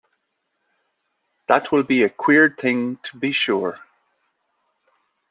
[1.45, 3.79] That will be a queer thing, to be sure!